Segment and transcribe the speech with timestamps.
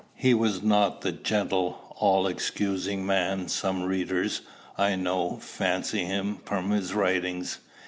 [0.15, 4.41] He was not the gentle, all excusing man some readers,
[4.75, 7.59] I know, fancy him from his writings.